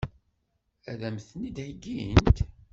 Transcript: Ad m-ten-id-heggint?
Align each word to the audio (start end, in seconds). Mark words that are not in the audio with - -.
Ad 0.91 1.01
m-ten-id-heggint? 1.13 2.37